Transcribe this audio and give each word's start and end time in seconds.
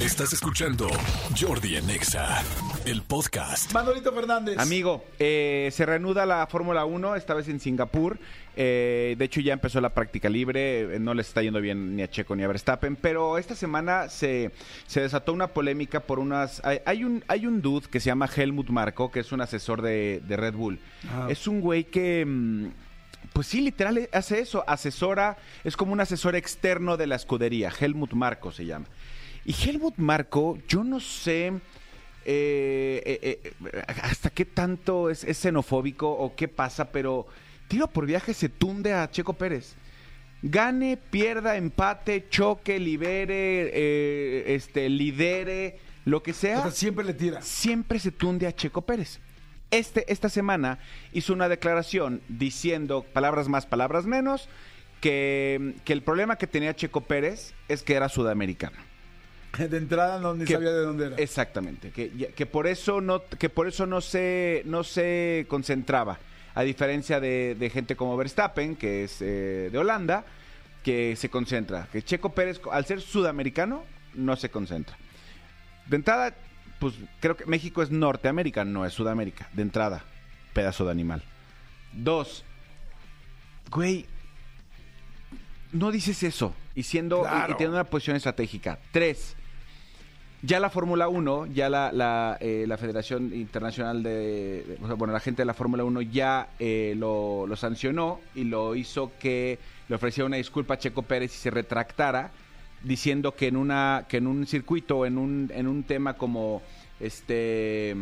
Estás 0.00 0.32
escuchando 0.32 0.88
Jordi 1.38 1.76
en 1.76 1.90
Exa, 1.90 2.42
el 2.86 3.02
podcast. 3.02 3.70
Manolito 3.74 4.12
Fernández. 4.12 4.58
Amigo, 4.58 5.04
eh, 5.18 5.68
se 5.72 5.84
reanuda 5.84 6.24
la 6.24 6.46
Fórmula 6.46 6.86
1, 6.86 7.16
esta 7.16 7.34
vez 7.34 7.48
en 7.48 7.60
Singapur. 7.60 8.18
Eh, 8.56 9.14
de 9.18 9.24
hecho, 9.26 9.40
ya 9.40 9.52
empezó 9.52 9.78
la 9.82 9.90
práctica 9.92 10.30
libre. 10.30 10.96
eh, 10.96 10.98
No 10.98 11.12
les 11.12 11.28
está 11.28 11.42
yendo 11.42 11.60
bien 11.60 11.96
ni 11.96 12.02
a 12.02 12.08
Checo 12.08 12.34
ni 12.34 12.42
a 12.42 12.48
Verstappen. 12.48 12.96
Pero 12.96 13.36
esta 13.36 13.54
semana 13.54 14.08
se, 14.08 14.52
se 14.86 15.02
desató 15.02 15.34
una 15.34 15.48
polémica 15.48 16.00
por 16.00 16.18
unas. 16.18 16.64
Hay, 16.64 16.80
hay 16.86 17.04
un, 17.04 17.22
hay 17.28 17.46
un 17.46 17.60
dude 17.60 17.86
que 17.88 18.00
se 18.00 18.06
llama 18.06 18.28
Helmut 18.34 18.70
Marko, 18.70 19.10
que 19.10 19.20
es 19.20 19.32
un 19.32 19.42
asesor 19.42 19.82
de, 19.82 20.22
de 20.26 20.36
Red 20.36 20.54
Bull. 20.54 20.80
Ah. 21.10 21.26
Es 21.28 21.46
un 21.46 21.60
güey 21.60 21.84
que. 21.84 22.24
mm, 22.26 22.66
Pues 23.34 23.46
sí, 23.48 23.60
literal 23.60 24.08
hace 24.12 24.40
eso, 24.40 24.64
asesora, 24.66 25.36
es 25.62 25.76
como 25.76 25.92
un 25.92 26.00
asesor 26.00 26.36
externo 26.36 26.96
de 26.96 27.06
la 27.06 27.16
escudería, 27.16 27.70
Helmut 27.78 28.12
Marko 28.14 28.50
se 28.50 28.64
llama. 28.64 28.86
Y 29.44 29.54
Helmut 29.54 29.96
Marko, 29.96 30.58
yo 30.68 30.84
no 30.84 31.00
sé 31.00 31.52
eh, 32.24 33.02
eh, 33.06 33.40
eh, 33.42 33.82
hasta 34.02 34.30
qué 34.30 34.44
tanto 34.44 35.08
es, 35.08 35.24
es 35.24 35.38
xenofóbico 35.38 36.10
o 36.10 36.34
qué 36.36 36.48
pasa, 36.48 36.92
pero 36.92 37.26
tiro 37.66 37.88
por 37.88 38.06
viaje 38.06 38.34
se 38.34 38.48
tunde 38.48 38.92
a 38.92 39.10
Checo 39.10 39.32
Pérez. 39.32 39.74
Gane, 40.42 40.96
pierda, 40.96 41.56
empate, 41.56 42.28
choque, 42.28 42.78
libere, 42.78 44.54
este, 44.54 44.88
lidere, 44.88 45.78
lo 46.04 46.22
que 46.22 46.30
O 46.30 46.34
sea 46.34 46.62
sea, 46.62 46.70
siempre 46.70 47.04
le 47.04 47.14
tira. 47.14 47.42
siempre 47.42 47.98
se 47.98 48.10
tunde 48.10 48.46
a 48.46 48.54
Checo 48.54 48.82
Pérez. 48.82 49.20
Este, 49.70 50.10
esta 50.12 50.28
semana 50.28 50.78
hizo 51.12 51.32
una 51.32 51.48
declaración 51.48 52.22
diciendo, 52.28 53.04
palabras 53.12 53.48
más, 53.48 53.66
palabras 53.66 54.06
menos, 54.06 54.48
que, 55.00 55.74
que 55.84 55.92
el 55.92 56.02
problema 56.02 56.36
que 56.36 56.46
tenía 56.46 56.74
Checo 56.74 57.02
Pérez 57.02 57.54
es 57.68 57.82
que 57.82 57.94
era 57.94 58.08
sudamericano. 58.08 58.89
De 59.58 59.76
entrada 59.76 60.18
no 60.20 60.34
ni 60.34 60.44
Que- 60.44 60.54
sabía 60.54 60.70
de 60.70 60.80
dónde 60.82 61.06
era. 61.06 61.16
Exactamente, 61.16 61.90
que, 61.90 62.32
que 62.36 62.46
por 62.46 62.66
eso 62.66 63.00
no, 63.00 63.22
que 63.26 63.48
por 63.48 63.66
eso 63.66 63.86
no 63.86 64.00
se, 64.00 64.62
no 64.64 64.84
se 64.84 65.46
concentraba, 65.48 66.18
a 66.54 66.62
diferencia 66.62 67.20
de, 67.20 67.56
de 67.58 67.70
gente 67.70 67.96
como 67.96 68.16
Verstappen, 68.16 68.76
que 68.76 69.04
es 69.04 69.20
eh, 69.20 69.68
de 69.70 69.78
Holanda, 69.78 70.24
que 70.84 71.14
se 71.16 71.28
concentra. 71.28 71.88
Que 71.92 72.02
Checo 72.02 72.32
Pérez, 72.32 72.60
al 72.70 72.86
ser 72.86 73.00
sudamericano, 73.00 73.84
no 74.14 74.36
se 74.36 74.50
concentra. 74.50 74.96
De 75.86 75.96
entrada, 75.96 76.34
pues 76.78 76.94
creo 77.20 77.36
que 77.36 77.46
México 77.46 77.82
es 77.82 77.90
Norteamérica, 77.90 78.64
no 78.64 78.86
es 78.86 78.92
Sudamérica. 78.94 79.48
De 79.52 79.62
entrada, 79.62 80.02
pedazo 80.54 80.84
de 80.86 80.92
animal. 80.92 81.22
Dos, 81.92 82.44
güey, 83.70 84.06
no 85.72 85.90
dices 85.90 86.22
eso. 86.22 86.54
Y 86.74 86.82
siendo 86.84 87.24
y- 87.24 87.50
y, 87.50 87.54
teniendo 87.54 87.76
una 87.76 87.84
posición 87.84 88.16
estratégica. 88.16 88.78
Tres, 88.92 89.36
ya 90.42 90.58
la 90.60 90.70
Fórmula 90.70 91.08
1, 91.08 91.46
ya 91.46 91.68
la, 91.68 91.92
la, 91.92 92.38
eh, 92.40 92.64
la 92.66 92.78
Federación 92.78 93.34
Internacional 93.34 94.02
de, 94.02 94.64
de- 94.66 94.78
o 94.82 94.86
sea, 94.86 94.94
bueno, 94.94 95.12
la 95.12 95.20
gente 95.20 95.42
de 95.42 95.46
la 95.46 95.54
Fórmula 95.54 95.84
1 95.84 96.00
ya 96.02 96.48
eh, 96.58 96.94
lo, 96.96 97.46
lo 97.46 97.56
sancionó 97.56 98.20
y 98.34 98.44
lo 98.44 98.74
hizo 98.74 99.12
que 99.20 99.58
le 99.88 99.94
ofreciera 99.96 100.26
una 100.26 100.36
disculpa 100.38 100.74
a 100.74 100.78
Checo 100.78 101.02
Pérez 101.02 101.34
y 101.34 101.38
se 101.38 101.50
retractara 101.50 102.30
diciendo 102.82 103.34
que 103.36 103.48
en 103.48 103.56
una 103.58 104.06
que 104.08 104.16
en 104.16 104.26
un 104.26 104.46
circuito, 104.46 105.04
en 105.04 105.18
un 105.18 105.50
en 105.54 105.66
un 105.68 105.82
tema 105.82 106.14
como 106.14 106.62
este 106.98 107.94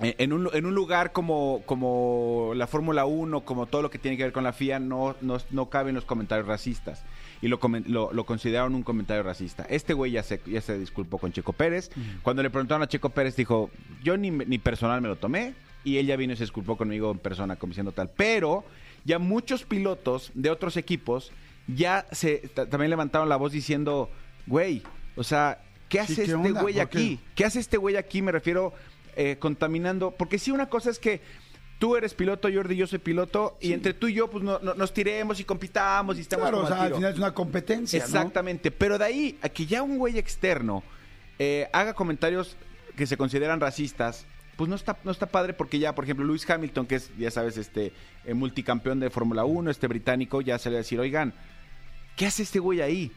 en 0.00 0.32
un, 0.32 0.48
en 0.52 0.66
un 0.66 0.74
lugar 0.74 1.12
como, 1.12 1.62
como 1.66 2.52
la 2.56 2.66
Fórmula 2.66 3.04
1, 3.04 3.40
como 3.42 3.66
todo 3.66 3.82
lo 3.82 3.90
que 3.90 3.98
tiene 3.98 4.16
que 4.16 4.24
ver 4.24 4.32
con 4.32 4.42
la 4.44 4.52
FIA, 4.52 4.80
no, 4.80 5.14
no, 5.20 5.38
no 5.50 5.70
caben 5.70 5.94
los 5.94 6.04
comentarios 6.04 6.48
racistas. 6.48 7.04
Y 7.42 7.48
lo, 7.48 7.60
lo, 7.86 8.12
lo 8.12 8.24
consideraron 8.26 8.74
un 8.74 8.82
comentario 8.82 9.22
racista. 9.22 9.66
Este 9.68 9.92
güey 9.92 10.12
ya 10.12 10.22
se, 10.22 10.40
ya 10.46 10.60
se 10.60 10.78
disculpó 10.78 11.18
con 11.18 11.30
Checo 11.32 11.52
Pérez. 11.52 11.90
Cuando 12.22 12.42
le 12.42 12.50
preguntaron 12.50 12.82
a 12.82 12.88
Checo 12.88 13.10
Pérez, 13.10 13.36
dijo, 13.36 13.70
yo 14.02 14.16
ni, 14.16 14.30
ni 14.30 14.58
personal 14.58 15.00
me 15.00 15.08
lo 15.08 15.16
tomé. 15.16 15.54
Y 15.84 15.98
él 15.98 16.06
ya 16.06 16.16
vino 16.16 16.32
y 16.32 16.36
se 16.36 16.44
disculpó 16.44 16.76
conmigo 16.78 17.10
en 17.10 17.18
persona, 17.18 17.56
como 17.56 17.72
diciendo 17.72 17.92
tal. 17.92 18.08
Pero 18.16 18.64
ya 19.04 19.18
muchos 19.18 19.64
pilotos 19.64 20.30
de 20.34 20.48
otros 20.50 20.76
equipos 20.78 21.30
ya 21.68 22.06
se 22.12 22.38
ta- 22.54 22.66
también 22.66 22.88
levantaron 22.90 23.28
la 23.28 23.36
voz 23.36 23.52
diciendo, 23.52 24.08
güey, 24.46 24.82
o 25.14 25.22
sea, 25.22 25.60
¿qué 25.90 26.00
hace 26.00 26.14
¿qué 26.14 26.22
este 26.22 26.34
onda? 26.34 26.62
güey 26.62 26.80
aquí? 26.80 27.20
¿Qué 27.34 27.44
hace 27.44 27.60
este 27.60 27.76
güey 27.76 27.96
aquí? 27.96 28.22
Me 28.22 28.32
refiero 28.32 28.72
eh, 29.16 29.36
contaminando. 29.38 30.10
Porque 30.12 30.38
sí, 30.38 30.50
una 30.50 30.68
cosa 30.68 30.90
es 30.90 30.98
que 30.98 31.20
tú 31.78 31.96
eres 31.96 32.14
piloto, 32.14 32.48
Jordi, 32.52 32.76
yo 32.76 32.86
soy 32.86 32.98
piloto, 32.98 33.56
y 33.60 33.72
entre 33.72 33.94
tú 33.94 34.08
y 34.08 34.14
yo, 34.14 34.30
pues 34.30 34.42
no- 34.44 34.58
no- 34.60 34.74
nos 34.74 34.92
tiremos 34.94 35.40
y 35.40 35.44
compitamos 35.44 36.16
y 36.18 36.20
estamos 36.22 36.44
Claro, 36.44 36.58
o 36.58 36.60
como 36.62 36.72
al 36.72 36.78
sea, 36.78 36.82
al 36.82 36.88
tiro. 36.88 36.96
final 36.98 37.12
es 37.12 37.18
una 37.18 37.34
competencia, 37.34 37.98
¿no? 38.00 38.04
Exactamente. 38.04 38.70
Pero 38.70 38.96
de 38.98 39.04
ahí 39.04 39.38
a 39.42 39.48
que 39.48 39.66
ya 39.66 39.82
un 39.82 39.98
güey 39.98 40.18
externo 40.18 40.82
eh, 41.38 41.68
haga 41.72 41.94
comentarios 41.94 42.56
que 42.96 43.06
se 43.06 43.16
consideran 43.16 43.60
racistas. 43.60 44.24
Pues 44.56 44.70
no 44.70 44.76
está, 44.76 44.96
no 45.02 45.10
está 45.10 45.26
padre 45.26 45.52
porque 45.52 45.80
ya, 45.80 45.96
por 45.96 46.04
ejemplo, 46.04 46.24
Lewis 46.24 46.48
Hamilton, 46.48 46.86
que 46.86 46.94
es, 46.94 47.10
ya 47.18 47.32
sabes, 47.32 47.56
este 47.56 47.92
eh, 48.24 48.34
multicampeón 48.34 49.00
de 49.00 49.10
Fórmula 49.10 49.44
1, 49.44 49.68
este 49.68 49.88
británico, 49.88 50.40
ya 50.42 50.58
salió 50.60 50.78
a 50.78 50.82
decir, 50.82 51.00
oigan, 51.00 51.34
¿qué 52.14 52.26
hace 52.26 52.44
este 52.44 52.60
güey 52.60 52.80
ahí? 52.82 53.10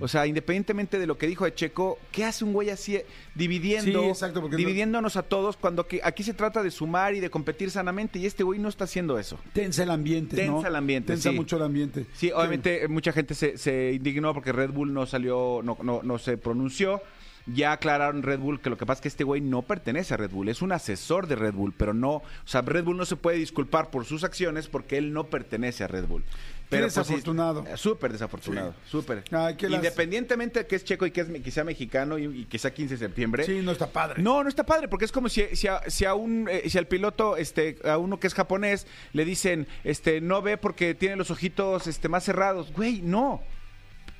O 0.00 0.08
sea, 0.08 0.26
independientemente 0.26 0.98
de 0.98 1.06
lo 1.06 1.16
que 1.16 1.26
dijo 1.28 1.44
de 1.44 1.54
Checo, 1.54 1.98
¿qué 2.10 2.24
hace 2.24 2.44
un 2.44 2.52
güey 2.52 2.70
así 2.70 2.96
eh, 2.96 3.06
dividiendo, 3.36 4.00
Sí, 4.02 4.08
exacto, 4.08 4.40
no- 4.40 4.56
dividiéndonos 4.56 5.16
a 5.16 5.22
todos 5.22 5.56
cuando 5.56 5.82
aquí, 5.82 6.00
aquí 6.02 6.22
se 6.24 6.34
trata 6.34 6.62
de 6.62 6.70
sumar 6.70 7.14
y 7.14 7.20
de 7.20 7.30
competir 7.30 7.70
sanamente 7.70 8.18
y 8.18 8.26
este 8.26 8.42
güey 8.42 8.58
no 8.58 8.68
está 8.68 8.84
haciendo 8.84 9.18
eso? 9.18 9.38
Tensa 9.52 9.82
el 9.84 9.90
ambiente, 9.90 10.44
¿no? 10.46 10.54
Tensa 10.54 10.68
el 10.68 10.76
ambiente, 10.76 11.12
Tensa 11.12 11.30
sí. 11.30 11.36
mucho 11.36 11.56
el 11.56 11.62
ambiente. 11.62 12.06
Sí, 12.14 12.32
obviamente 12.32 12.84
eh, 12.84 12.88
mucha 12.88 13.12
gente 13.12 13.34
se, 13.34 13.58
se 13.58 13.92
indignó 13.92 14.34
porque 14.34 14.50
Red 14.52 14.70
Bull 14.70 14.92
no 14.92 15.06
salió, 15.06 15.60
no, 15.62 15.78
no, 15.82 16.00
no 16.02 16.18
se 16.18 16.36
pronunció. 16.36 17.00
Ya 17.46 17.72
aclararon 17.72 18.22
Red 18.22 18.38
Bull 18.38 18.60
que 18.60 18.70
lo 18.70 18.76
que 18.76 18.84
pasa 18.86 18.98
es 18.98 19.02
que 19.02 19.08
este 19.08 19.24
güey 19.24 19.40
no 19.40 19.62
pertenece 19.62 20.12
a 20.14 20.16
Red 20.18 20.30
Bull, 20.30 20.48
es 20.50 20.60
un 20.62 20.72
asesor 20.72 21.26
de 21.26 21.36
Red 21.36 21.54
Bull, 21.54 21.72
pero 21.76 21.94
no, 21.94 22.10
o 22.16 22.22
sea, 22.44 22.60
Red 22.60 22.84
Bull 22.84 22.98
no 22.98 23.06
se 23.06 23.16
puede 23.16 23.38
disculpar 23.38 23.90
por 23.90 24.04
sus 24.04 24.24
acciones 24.24 24.68
porque 24.68 24.98
él 24.98 25.12
no 25.14 25.24
pertenece 25.24 25.82
a 25.82 25.88
Red 25.88 26.06
Bull. 26.06 26.22
Pero 26.70 26.84
pues, 26.84 26.94
sí, 26.94 26.98
desafortunado. 27.00 27.64
eh, 27.66 27.76
súper 27.76 28.12
desafortunado, 28.12 28.74
súper. 28.88 29.24
Ay, 29.32 29.56
qué 29.56 29.68
las- 29.68 29.78
Independientemente 29.82 30.60
de 30.60 30.66
que 30.66 30.76
es 30.76 30.84
checo 30.84 31.04
y 31.04 31.10
que, 31.10 31.20
es, 31.22 31.28
que 31.28 31.50
sea 31.50 31.64
mexicano 31.64 32.16
y, 32.16 32.24
y 32.24 32.44
que 32.46 32.58
sea 32.58 32.72
15 32.72 32.94
de 32.94 32.98
septiembre. 33.06 33.44
Sí, 33.44 33.60
no 33.62 33.72
está 33.72 33.88
padre. 33.88 34.22
No, 34.22 34.42
no 34.44 34.48
está 34.48 34.64
padre, 34.64 34.86
porque 34.88 35.04
es 35.04 35.12
como 35.12 35.28
si, 35.28 35.44
si, 35.56 35.66
a, 35.66 35.82
si 35.90 36.04
a 36.04 36.14
un 36.14 36.48
eh, 36.48 36.62
si 36.70 36.78
al 36.78 36.86
piloto, 36.86 37.36
este, 37.36 37.76
a 37.84 37.98
uno 37.98 38.20
que 38.20 38.28
es 38.28 38.34
japonés, 38.34 38.86
le 39.12 39.24
dicen, 39.24 39.66
este, 39.84 40.20
no 40.20 40.40
ve 40.42 40.56
porque 40.56 40.94
tiene 40.94 41.16
los 41.16 41.30
ojitos 41.30 41.86
este, 41.88 42.08
más 42.08 42.22
cerrados. 42.24 42.72
Güey, 42.72 43.02
no. 43.02 43.42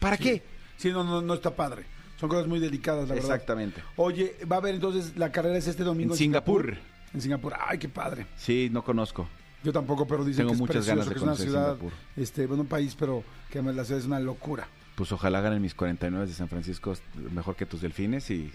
¿Para 0.00 0.16
qué? 0.16 0.42
Sí, 0.76 0.90
no, 0.90 1.04
no, 1.04 1.22
no 1.22 1.34
está 1.34 1.54
padre. 1.54 1.84
Son 2.18 2.28
cosas 2.28 2.46
muy 2.48 2.58
delicadas, 2.58 3.08
la 3.08 3.14
verdad. 3.14 3.30
Exactamente. 3.30 3.82
Oye, 3.96 4.34
va 4.50 4.56
a 4.56 4.58
haber 4.58 4.74
entonces, 4.74 5.16
la 5.16 5.30
carrera 5.32 5.56
es 5.56 5.66
este 5.68 5.84
domingo 5.84 6.14
En 6.14 6.18
Singapur. 6.18 6.76
En 7.14 7.20
Singapur. 7.20 7.54
Ay, 7.58 7.78
qué 7.78 7.88
padre. 7.88 8.26
Sí, 8.36 8.68
no 8.72 8.82
conozco. 8.84 9.28
Yo 9.62 9.72
tampoco, 9.72 10.06
pero 10.06 10.24
dicen 10.24 10.46
Tengo 10.46 10.50
que 10.50 10.54
es 10.54 10.60
muchas 10.60 10.76
precioso, 10.86 10.96
ganas 10.96 11.06
de 11.08 11.12
que 11.14 11.18
es 11.18 11.22
una 11.22 11.36
ciudad, 11.36 11.74
Singapur. 11.76 11.92
este, 12.16 12.46
bueno, 12.46 12.62
un 12.62 12.68
país, 12.68 12.96
pero 12.98 13.22
que 13.50 13.58
además 13.58 13.76
la 13.76 13.84
ciudad 13.84 14.00
es 14.00 14.06
una 14.06 14.18
locura. 14.20 14.66
Pues 14.94 15.12
ojalá 15.12 15.40
ganen 15.40 15.60
mis 15.62 15.74
49 15.74 16.26
de 16.26 16.32
San 16.32 16.48
Francisco 16.48 16.94
mejor 17.32 17.56
que 17.56 17.66
tus 17.66 17.80
delfines 17.80 18.30
y, 18.30 18.52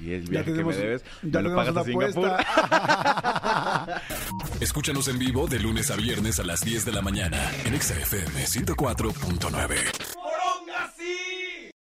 y 0.00 0.12
el 0.12 0.22
viaje 0.28 0.50
tenemos- 0.52 0.74
que 0.74 0.80
me 0.80 0.86
debes. 0.86 1.04
ya 1.22 1.40
me 1.42 1.48
lo 1.48 1.56
pagas 1.56 1.76
a 1.76 1.84
Singapur. 1.84 2.26
apuesta. 2.28 4.02
Escúchanos 4.60 5.08
en 5.08 5.18
vivo 5.18 5.46
de 5.46 5.58
lunes 5.60 5.90
a 5.90 5.96
viernes 5.96 6.38
a 6.40 6.44
las 6.44 6.64
10 6.64 6.84
de 6.84 6.92
la 6.92 7.02
mañana 7.02 7.38
en 7.64 7.74
Exa 7.74 7.94
FM 7.94 8.44
104.9. 8.44 10.11